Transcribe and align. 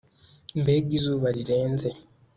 mbega 0.59 0.91
izuba 0.97 1.27
rirenze 1.37 1.89